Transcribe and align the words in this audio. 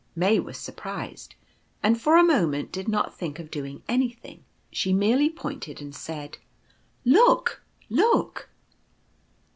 May 0.15 0.39
was 0.39 0.57
surprised, 0.57 1.35
and, 1.83 2.01
for 2.01 2.17
a 2.17 2.23
moment, 2.23 2.71
did 2.71 2.87
not 2.89 3.15
think 3.15 3.37
of 3.37 3.51
doing 3.51 3.83
anything; 3.87 4.43
she 4.71 4.93
merely 4.93 5.29
pointed, 5.29 5.79
and 5.79 5.93
said:" 5.93 6.39
Look, 7.21 7.61
look 7.87 8.49